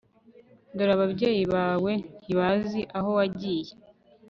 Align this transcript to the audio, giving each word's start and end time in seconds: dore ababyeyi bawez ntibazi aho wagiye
dore 0.75 0.91
ababyeyi 0.97 1.43
bawez 1.53 2.01
ntibazi 2.21 2.79
aho 2.97 3.09
wagiye 3.17 3.71